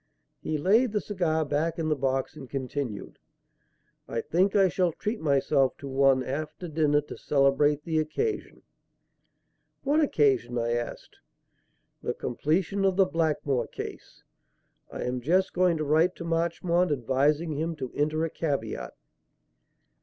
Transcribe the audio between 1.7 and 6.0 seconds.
in the box and continued: "I think I shall treat myself to